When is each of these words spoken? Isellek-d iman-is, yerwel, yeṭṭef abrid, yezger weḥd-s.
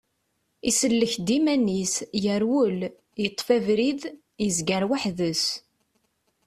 Isellek-d 0.69 1.27
iman-is, 1.37 1.95
yerwel, 2.23 2.79
yeṭṭef 3.21 3.47
abrid, 3.57 4.01
yezger 4.43 4.83
weḥd-s. 4.89 5.45